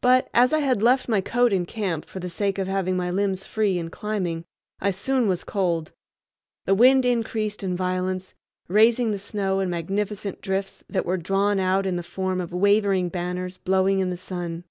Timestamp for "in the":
11.86-12.02, 14.00-14.16